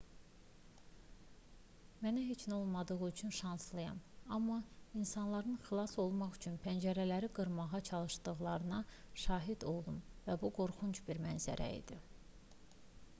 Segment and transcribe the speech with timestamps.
[2.05, 3.99] mənə heç nə olmadığı üçün şanslıyam
[4.37, 4.55] amma
[5.01, 8.83] insanların xilas olmaq üçün pəncərələri qırmağa çalışdıqlarına
[9.27, 12.01] şahid oldum və bu qorxunc bir mənzərə idi